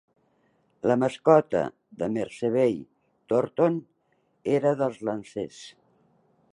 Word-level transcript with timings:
La 0.91 0.95
mascota 1.01 1.61
de 1.99 2.09
Meservey-Thornton 2.15 3.79
era 4.57 4.71
la 4.73 4.79
dels 4.85 5.01
"Lancers". 5.11 5.63